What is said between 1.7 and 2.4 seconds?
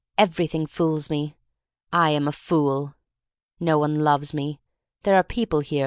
I am a